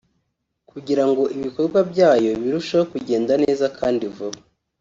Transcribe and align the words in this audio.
kugirango 0.71 1.23
ibikorwa 1.37 1.79
byayo 1.91 2.31
birusheho 2.41 2.85
kugenda 2.93 3.33
neza 3.43 3.65
kandi 3.79 4.03
vuba 4.15 4.39